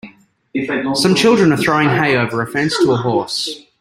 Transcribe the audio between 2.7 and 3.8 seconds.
to a horse.